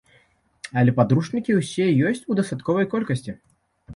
[0.81, 3.31] Але падручнікі ўсе ёсць у дастатковай колькасці.